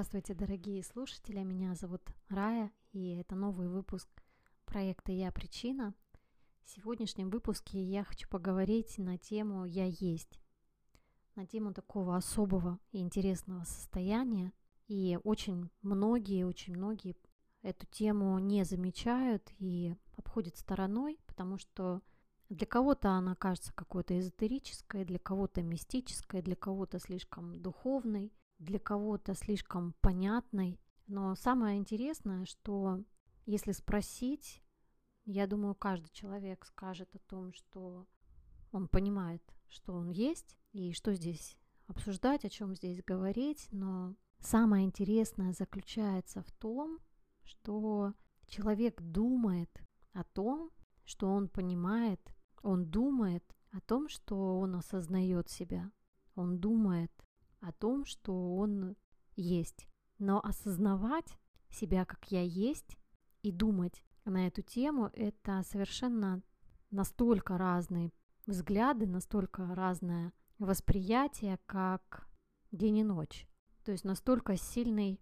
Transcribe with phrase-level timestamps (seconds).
[0.00, 4.08] Здравствуйте, дорогие слушатели, меня зовут Рая, и это новый выпуск
[4.64, 5.92] проекта «Я причина».
[6.62, 10.40] В сегодняшнем выпуске я хочу поговорить на тему «Я есть»,
[11.34, 14.54] на тему такого особого и интересного состояния.
[14.88, 17.14] И очень многие, очень многие
[17.60, 22.00] эту тему не замечают и обходят стороной, потому что
[22.48, 29.34] для кого-то она кажется какой-то эзотерической, для кого-то мистической, для кого-то слишком духовной, для кого-то
[29.34, 30.78] слишком понятной.
[31.08, 33.02] Но самое интересное, что
[33.46, 34.62] если спросить,
[35.24, 38.06] я думаю, каждый человек скажет о том, что
[38.70, 44.84] он понимает, что он есть и что здесь обсуждать, о чем здесь говорить, но самое
[44.86, 47.00] интересное заключается в том,
[47.42, 48.14] что
[48.46, 49.70] человек думает
[50.12, 50.70] о том,
[51.04, 52.20] что он понимает
[52.62, 55.90] он думает о том, что он осознает себя.
[56.34, 57.12] Он думает
[57.60, 58.96] о том, что он
[59.36, 59.86] есть.
[60.18, 61.38] Но осознавать
[61.70, 62.96] себя как я есть
[63.42, 66.42] и думать на эту тему– это совершенно
[66.90, 68.12] настолько разные
[68.46, 72.28] взгляды, настолько разное восприятие, как
[72.72, 73.46] день и ночь.
[73.84, 75.20] То есть настолько сильный,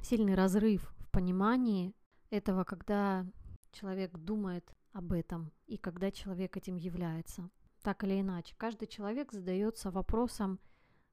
[0.00, 1.94] сильный разрыв в понимании
[2.30, 3.26] этого, когда
[3.72, 7.50] человек думает об этом и когда человек этим является.
[7.82, 10.58] Так или иначе, каждый человек задается вопросом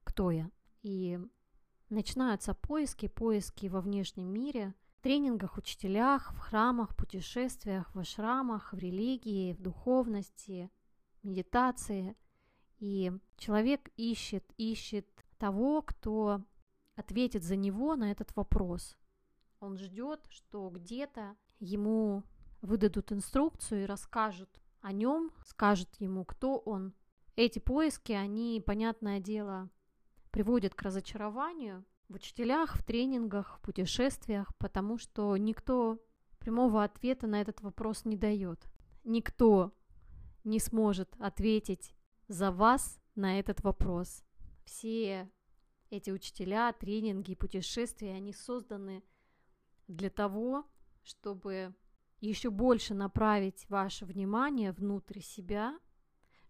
[0.04, 0.50] «Кто я?».
[0.84, 1.18] И
[1.88, 8.78] начинаются поиски, поиски во внешнем мире, в тренингах, учителях, в храмах, путешествиях, в ашрамах, в
[8.78, 10.70] религии, в духовности,
[11.22, 12.14] медитации.
[12.80, 16.42] И человек ищет, ищет того, кто
[16.96, 18.98] ответит за него на этот вопрос.
[19.60, 22.24] Он ждет, что где-то ему
[22.60, 26.92] выдадут инструкцию и расскажут о нем, скажут ему, кто он.
[27.36, 29.70] Эти поиски, они, понятное дело,
[30.34, 36.04] приводят к разочарованию в учителях, в тренингах, в путешествиях, потому что никто
[36.40, 38.66] прямого ответа на этот вопрос не дает.
[39.04, 39.72] Никто
[40.42, 41.94] не сможет ответить
[42.26, 44.24] за вас на этот вопрос.
[44.64, 45.30] Все
[45.88, 49.04] эти учителя, тренинги, путешествия, они созданы
[49.86, 50.66] для того,
[51.04, 51.76] чтобы
[52.20, 55.78] еще больше направить ваше внимание внутрь себя,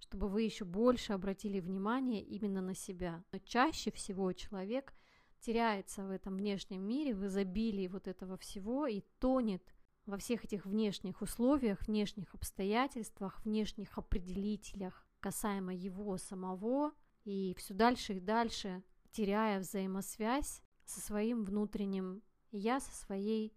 [0.05, 3.25] чтобы вы еще больше обратили внимание именно на себя.
[3.33, 4.93] Но чаще всего человек
[5.41, 10.67] теряется в этом внешнем мире, в изобилии вот этого всего и тонет во всех этих
[10.67, 16.93] внешних условиях, внешних обстоятельствах, внешних определителях касаемо его самого,
[17.25, 23.55] и все дальше и дальше теряя взаимосвязь со своим внутренним я, со своей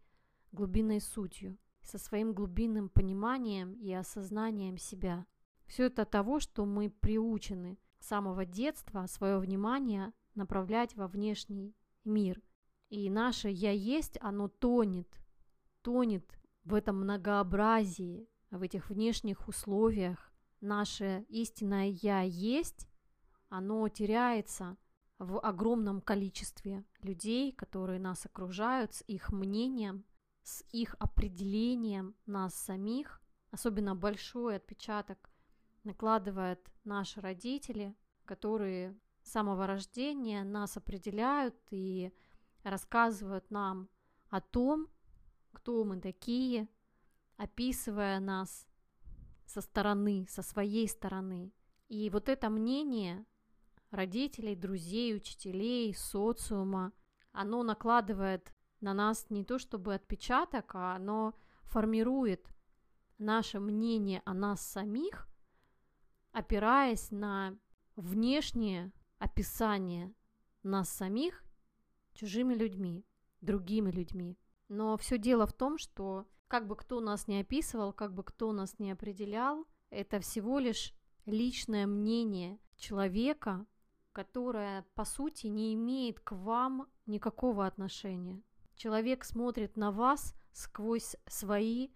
[0.54, 1.58] глубинной сутью
[1.88, 5.26] со своим глубинным пониманием и осознанием себя.
[5.68, 12.42] Все это того, что мы приучены с самого детства свое внимание направлять во внешний мир.
[12.90, 15.10] И наше «я есть», оно тонет,
[15.82, 20.32] тонет в этом многообразии, в этих внешних условиях.
[20.62, 22.88] Наше истинное «я есть»,
[23.50, 24.78] оно теряется
[25.20, 30.06] в огромном количестве людей, которые нас окружают, с их мнением–
[30.48, 35.30] с их определением нас самих, особенно большой отпечаток
[35.88, 42.14] накладывают наши родители, которые с самого рождения нас определяют и
[42.64, 43.90] рассказывают нам
[44.30, 44.88] о том,
[45.54, 46.68] кто мы такие,
[47.38, 48.68] описывая нас
[49.46, 51.54] со стороны, со своей стороны.
[51.88, 53.26] И вот это мнение
[53.90, 56.92] родителей, друзей, учителей, социума,
[57.32, 61.34] оно накладывает на нас не то чтобы отпечаток, а оно
[61.64, 62.54] формирует
[63.18, 65.28] наше мнение о нас самих,
[66.38, 67.58] опираясь на
[67.96, 70.14] внешнее описание
[70.62, 71.44] нас самих
[72.14, 73.04] чужими людьми,
[73.42, 74.38] другими людьми.
[74.70, 78.52] Но все дело в том, что как бы кто нас не описывал, как бы кто
[78.52, 80.94] нас не определял, это всего лишь
[81.26, 83.66] личное мнение человека,
[84.12, 88.44] которое по сути не имеет к вам никакого отношения.
[88.76, 91.90] Человек смотрит на вас сквозь свои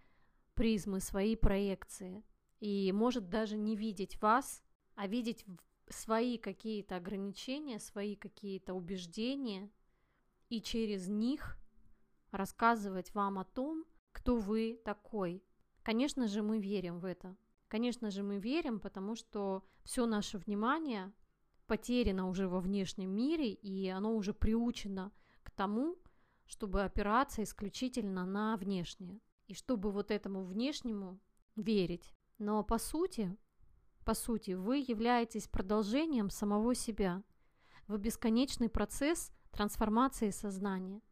[0.54, 2.24] призмы, свои проекции.
[2.62, 4.62] И может даже не видеть вас,
[4.94, 5.44] а видеть
[5.88, 9.68] свои какие-то ограничения, свои какие-то убеждения,
[10.48, 11.58] и через них
[12.30, 15.42] рассказывать вам о том, кто вы такой.
[15.82, 17.36] Конечно же, мы верим в это.
[17.66, 21.12] Конечно же, мы верим, потому что все наше внимание
[21.66, 25.10] потеряно уже во внешнем мире, и оно уже приучено
[25.42, 25.98] к тому,
[26.46, 29.20] чтобы опираться исключительно на внешнее.
[29.48, 31.18] И чтобы вот этому внешнему
[31.56, 32.14] верить.
[32.42, 33.36] Но по сути,
[34.04, 37.22] по сути, вы являетесь продолжением самого себя.
[37.86, 41.02] Вы бесконечный процесс трансформации сознания.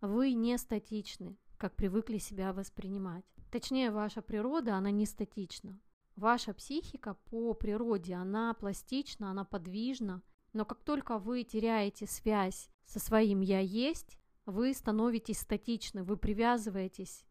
[0.00, 3.26] Вы не статичны, как привыкли себя воспринимать.
[3.50, 5.78] Точнее, ваша природа, она не статична.
[6.16, 10.22] Ваша психика по природе, она пластична, она подвижна,
[10.54, 17.26] но как только вы теряете связь со своим «я есть», вы становитесь статичны, вы привязываетесь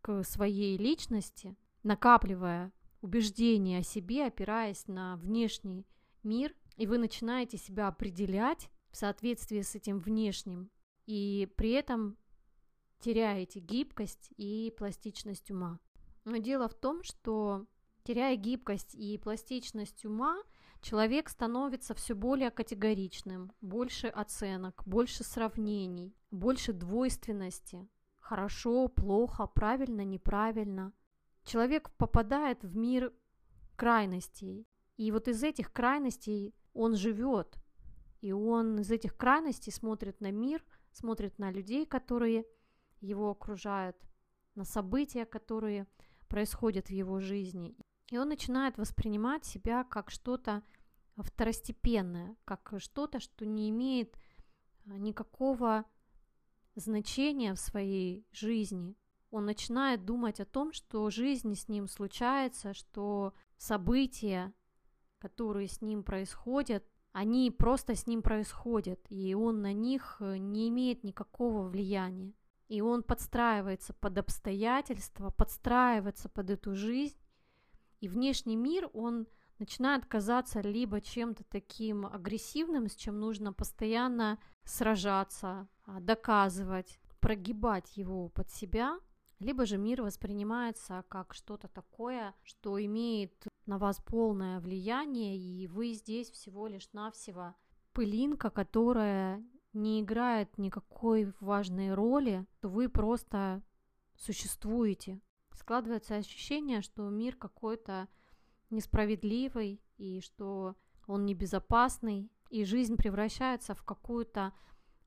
[0.00, 5.86] к своей личности, накапливая убеждения о себе, опираясь на внешний
[6.22, 10.70] мир, и вы начинаете себя определять в соответствии с этим внешним,
[11.06, 12.16] и при этом
[13.00, 15.78] теряете гибкость и пластичность ума.
[16.24, 17.66] Но дело в том, что
[18.04, 20.42] теряя гибкость и пластичность ума,
[20.82, 27.88] человек становится все более категоричным, больше оценок, больше сравнений, больше двойственности.
[28.18, 30.92] Хорошо, плохо, правильно, неправильно.
[31.44, 33.12] Человек попадает в мир
[33.76, 34.66] крайностей.
[34.96, 37.58] И вот из этих крайностей он живет.
[38.20, 42.44] И он из этих крайностей смотрит на мир, смотрит на людей, которые
[43.00, 43.96] его окружают,
[44.54, 45.86] на события, которые
[46.28, 47.76] происходят в его жизни.
[48.10, 50.62] И он начинает воспринимать себя как что-то
[51.16, 54.16] второстепенное, как что-то, что не имеет
[54.86, 55.84] а, никакого
[56.74, 58.96] значения в своей жизни.
[59.30, 64.52] Он начинает думать о том, что жизнь с ним случается, что события,
[65.18, 70.68] которые с ним происходят, они просто с ним происходят, и он на них э, не
[70.68, 72.34] имеет никакого влияния.
[72.68, 77.16] И он подстраивается под обстоятельства, подстраивается под эту жизнь,
[78.00, 79.26] и внешний мир, он
[79.58, 88.28] начинает казаться либо чем-то таким агрессивным, с чем нужно постоянно сражаться, а, доказывать, прогибать его
[88.30, 88.98] под себя,
[89.40, 93.32] либо же мир воспринимается как что-то такое, что имеет
[93.66, 97.54] на вас полное влияние, и вы здесь всего лишь навсего
[97.92, 103.62] пылинка, которая не играет никакой важной роли, то вы просто
[104.16, 105.20] существуете.
[105.52, 108.08] Складывается ощущение, что мир какой-то
[108.70, 110.76] несправедливый и что
[111.06, 114.52] он небезопасный, и жизнь превращается в какую-то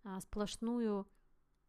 [0.04, 1.08] а, сплошную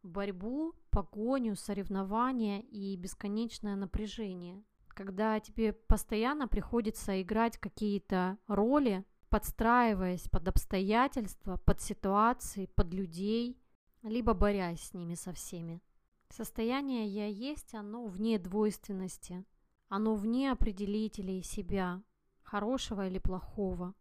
[0.05, 4.63] борьбу, погоню, соревнования и бесконечное напряжение.
[4.87, 13.59] Когда тебе постоянно приходится играть какие-то роли, подстраиваясь под обстоятельства, под ситуации, под людей,
[14.03, 15.81] либо борясь с ними со всеми.
[16.29, 19.45] Состояние «я есть» оно вне двойственности,
[19.89, 22.01] оно вне определителей себя,
[22.43, 23.93] хорошего или плохого,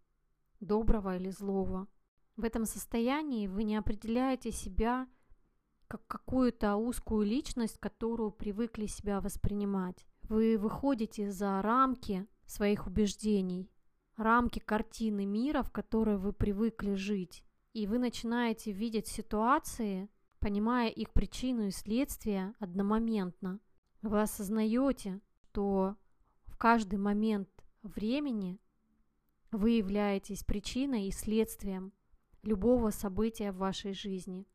[0.60, 1.88] доброго или злого.
[2.36, 5.08] В этом состоянии вы не определяете себя
[5.88, 10.06] как какую-то узкую личность, которую привыкли себя воспринимать.
[10.22, 13.70] Вы выходите за рамки своих убеждений,
[14.16, 17.44] рамки картины мира, в которой вы привыкли жить.
[17.72, 20.08] И вы начинаете видеть ситуации,
[20.38, 23.60] понимая их причину и следствие одномоментно.
[24.02, 25.20] Вы осознаете,
[25.54, 25.96] что
[26.46, 27.48] в каждый момент
[27.82, 28.60] времени
[29.50, 31.92] вы являетесь причиной и следствием
[32.42, 34.46] любого события в вашей жизни.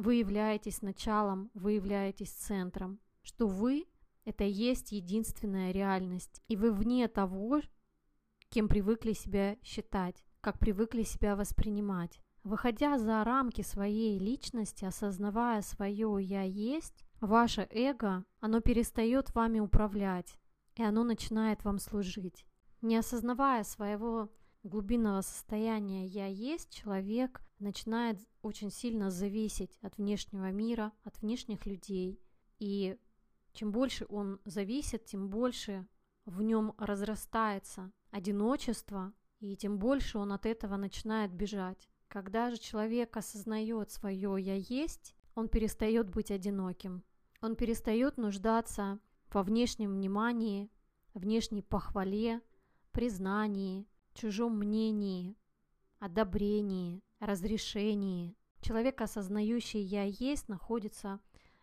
[0.00, 3.84] Вы являетесь началом, вы являетесь центром, что вы–
[4.24, 7.60] это есть единственная реальность, и вы вне того,
[8.48, 12.18] кем привыкли себя считать, как привыкли себя воспринимать.
[12.44, 20.38] Выходя за рамки своей личности, осознавая свое «я есть», ваше эго, оно перестает вами управлять,
[20.76, 22.46] и оно начинает вам служить.
[22.80, 24.30] Не осознавая своего
[24.62, 32.20] глубинного состояния «я есть», человек начинает очень сильно зависеть от внешнего мира, от внешних людей.
[32.58, 32.96] И
[33.52, 35.86] чем больше он зависит, тем больше
[36.24, 41.88] в нем разрастается одиночество, и тем больше он от этого начинает бежать.
[42.08, 47.04] Когда же человек осознает свое «я есть», он перестает быть одиноким.
[47.40, 48.98] Он перестает нуждаться
[49.32, 50.70] во внешнем внимании,
[51.14, 52.42] внешней похвале,
[52.92, 55.36] признании, чужом мнении,
[55.98, 58.36] одобрении, разрешении.
[58.60, 61.20] Человек, осознающий «я есть», находится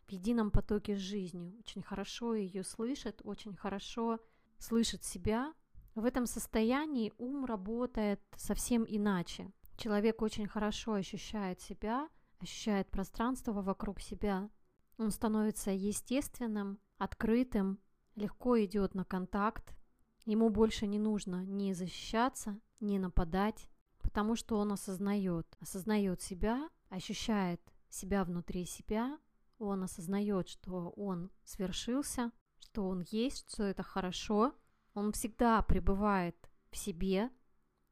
[0.07, 4.19] в едином потоке с жизнью, очень хорошо ее слышит, очень хорошо
[4.57, 5.53] слышит себя.
[5.95, 9.51] В этом состоянии ум работает совсем иначе.
[9.77, 14.49] Человек очень хорошо ощущает себя, ощущает пространство вокруг себя.
[14.97, 17.79] Он становится естественным, открытым,
[18.15, 19.76] легко идет на контакт.
[20.27, 23.69] Ему больше не нужно ни защищаться, ни нападать,
[24.01, 29.19] потому что он осознает, осознает себя, ощущает себя внутри себя,
[29.57, 34.53] он осознает, что он свершился, что он есть, что это хорошо,
[34.93, 36.35] он всегда пребывает
[36.71, 37.29] в себе,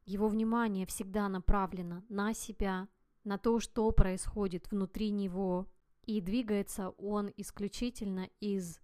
[0.04, 2.90] его внимание всегда направлено на себя,
[3.24, 5.68] на то, что происходит внутри него,
[6.04, 8.82] и двигается он исключительно из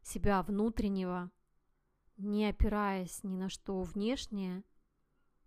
[0.00, 1.32] себя внутреннего,
[2.18, 4.64] не опираясь ни на что внешнее.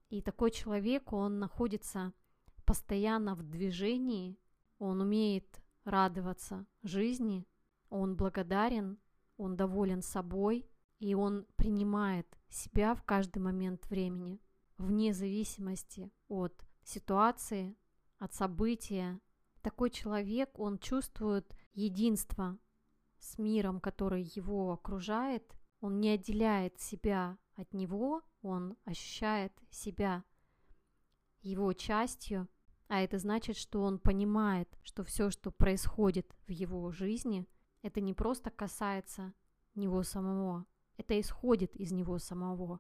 [0.09, 2.13] И такой человек, он находится
[2.65, 4.39] постоянно в движении,
[4.79, 7.45] он умеет радоваться жизни,
[7.89, 8.97] он благодарен,
[9.37, 10.67] он доволен собой,
[10.99, 14.39] и он принимает себя в каждый момент времени,
[14.77, 17.75] вне зависимости от ситуации,
[18.17, 19.19] от события.
[19.61, 22.57] Такой человек, он чувствует единство
[23.19, 30.23] с миром, который его окружает, он не отделяет себя от него, он ощущает себя
[31.41, 32.47] его частью,
[32.87, 37.47] а это значит, что он понимает, что все, что происходит в его жизни,
[37.81, 39.33] это не просто касается
[39.75, 40.65] него самого,
[40.97, 42.79] это исходит из него самого.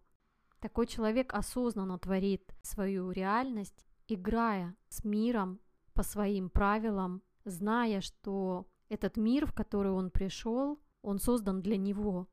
[0.59, 5.59] Такой человек осознанно творит свою реальность, играя с миром
[5.93, 12.27] по своим правилам, зная, что этот мир, в который он пришел, он создан для него.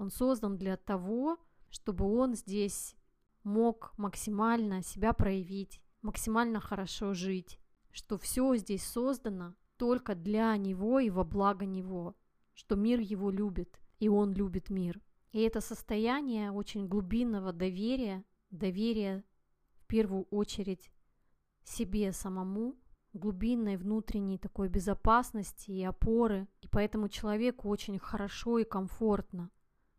[0.00, 1.36] Он создан для того,
[1.68, 2.96] чтобы он здесь
[3.44, 11.10] мог максимально себя проявить, максимально хорошо жить, что все здесь создано только для него и
[11.10, 12.16] во благо него,
[12.54, 15.02] что мир его любит, и он любит мир.
[15.32, 19.22] И это состояние очень глубинного доверия, доверия
[19.74, 20.90] в первую очередь
[21.62, 22.74] себе самому,
[23.12, 26.48] глубинной внутренней такой безопасности и опоры.
[26.62, 29.50] И поэтому человеку очень хорошо и комфортно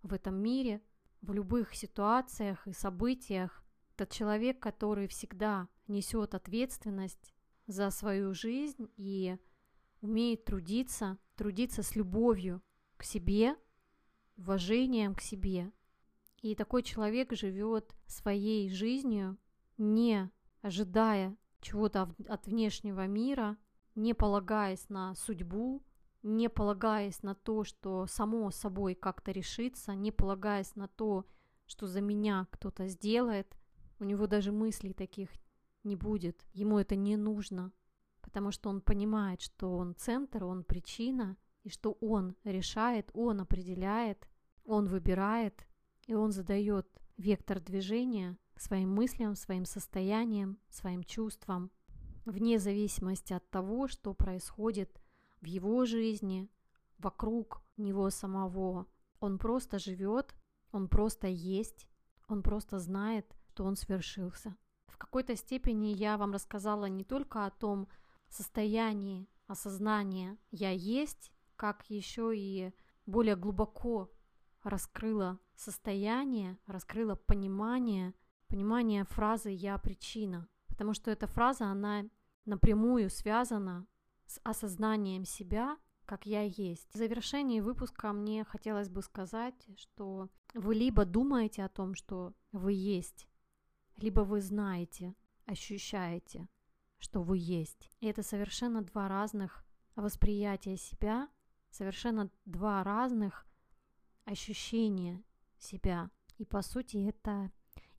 [0.04, 0.82] в этом мире,
[1.22, 3.64] в любых ситуациях и событиях.
[3.96, 7.34] Этот человек, который всегда несет ответственность
[7.68, 9.38] за свою жизнь и
[10.02, 12.62] умеет трудиться, трудиться с любовью
[12.98, 13.56] к себе,
[14.38, 15.72] уважением к себе.
[16.42, 19.38] И такой человек живет своей жизнью,
[19.78, 20.32] не
[20.62, 23.58] ожидая чего-то от внешнего мира,
[23.94, 25.84] не полагаясь на судьбу,
[26.24, 31.26] не полагаясь на то, что само собой как-то решится, не полагаясь на то,
[31.66, 33.58] что за меня кто-то сделает,
[34.00, 35.30] у него даже мыслей таких
[35.84, 37.72] не будет, ему это не нужно,
[38.22, 44.28] потому что он понимает, что он центр, он причина, и что он решает, он определяет,
[44.66, 45.68] он выбирает,
[46.08, 46.88] и он задает
[47.18, 51.72] вектор движения своим мыслям, своим состояниям, своим чувствам,
[52.26, 55.01] вне зависимости от того, что происходит
[55.42, 56.50] в его жизни,
[56.98, 58.88] вокруг него самого.
[59.20, 60.36] Он просто живет,
[60.72, 61.88] он просто есть,
[62.28, 64.56] он просто знает, что он свершился.
[64.88, 67.88] В какой-то степени я вам рассказала не только о том
[68.28, 72.74] состоянии осознания «я есть», как еще и
[73.06, 74.12] более глубоко
[74.64, 78.16] раскрыла состояние, раскрыла понимание
[78.48, 82.06] понимание фразы «я причина», потому что эта фраза, она
[82.46, 83.86] напрямую связана
[84.32, 86.88] с осознанием себя, как я есть.
[86.94, 92.72] В завершении выпуска мне хотелось бы сказать, что вы либо думаете о том, что вы
[92.74, 93.28] есть,
[93.98, 96.48] либо вы знаете, ощущаете,
[96.98, 97.92] что вы есть.
[98.00, 101.30] И это совершенно два разных восприятия себя,
[101.70, 103.46] совершенно два разных
[104.24, 105.24] ощущения
[105.58, 106.10] себя.
[106.38, 107.52] И по сути это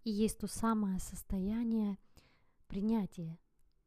[0.03, 1.99] и есть то самое состояние
[2.69, 3.39] принятия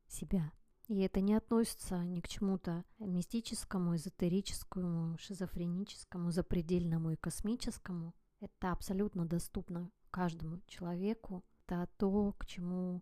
[0.07, 0.51] себя.
[0.87, 8.13] И это не относится ни к чему-то мистическому, эзотерическому, шизофреническому, запредельному и космическому.
[8.39, 11.43] Это абсолютно доступно каждому человеку.
[11.65, 13.01] Это то, к чему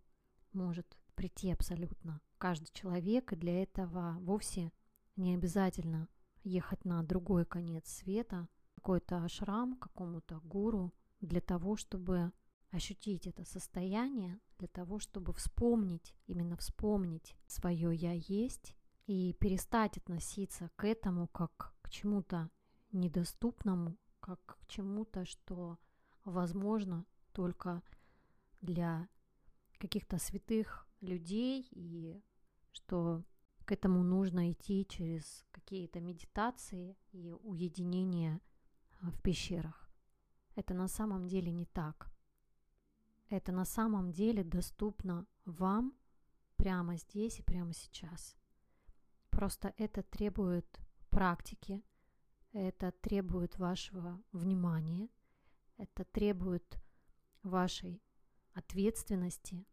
[0.52, 4.72] может прийти абсолютно каждый человек, и для этого вовсе
[5.16, 6.08] не обязательно
[6.42, 12.32] ехать на другой конец света, какой-то ашрам, какому-то гуру, для того, чтобы
[12.74, 18.74] ощутить это состояние для того, чтобы вспомнить, именно вспомнить свое «я есть»
[19.06, 22.50] и перестать относиться к этому как к чему-то
[22.90, 25.78] недоступному, как к чему-то, что
[26.24, 27.82] возможно только
[28.60, 29.08] для
[29.78, 32.20] каких-то святых людей и
[32.72, 33.22] что
[33.64, 38.40] к этому нужно идти через какие-то медитации и уединение
[39.00, 39.90] в пещерах.
[40.56, 42.13] Это на самом деле не так
[43.28, 45.94] это на самом деле доступно вам
[46.56, 48.36] прямо здесь и прямо сейчас.
[49.30, 51.82] Просто это требует практики,
[52.52, 55.08] это требует вашего внимания,
[55.76, 56.78] это требует
[57.42, 58.02] вашей
[58.52, 59.66] ответственности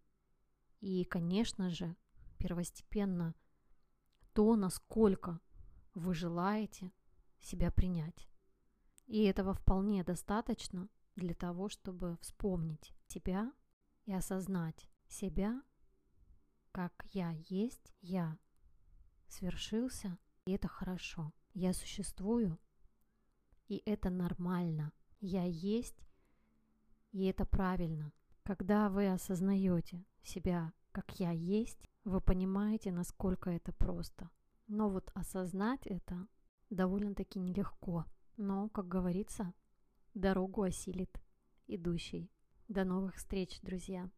[0.80, 1.96] и, конечно же,
[2.38, 3.36] первостепенно
[4.34, 5.40] то, насколько
[5.94, 6.92] вы желаете
[7.40, 8.28] себя принять.
[9.06, 13.52] И этого вполне достаточно для того, чтобы вспомнить себя
[14.06, 15.62] и осознать себя
[16.72, 18.38] как я есть, я
[19.28, 21.34] свершился, и это хорошо.
[21.54, 22.58] Я существую,
[23.68, 24.94] и это нормально.
[25.20, 26.08] Я есть,
[27.12, 28.14] и это правильно.
[28.44, 34.30] Когда вы осознаете себя, как я есть, вы понимаете, насколько это просто.
[34.68, 36.28] Но вот осознать это
[36.70, 38.06] довольно-таки нелегко.
[38.38, 39.54] Но, как говорится,
[40.14, 41.22] дорогу осилит
[41.68, 42.32] идущий.
[42.72, 44.10] До новых встреч, друзья!